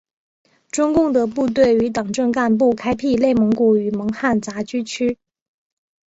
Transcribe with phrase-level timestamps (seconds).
[0.71, 5.19] 中共的部队与党政干部开辟内蒙古与蒙汉杂居区。